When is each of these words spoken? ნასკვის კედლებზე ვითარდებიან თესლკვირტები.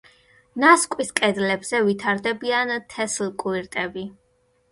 ნასკვის 0.61 1.11
კედლებზე 1.19 1.81
ვითარდებიან 1.89 2.73
თესლკვირტები. 2.95 4.07